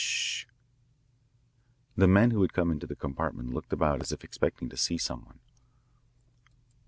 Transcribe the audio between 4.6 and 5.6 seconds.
to see some one.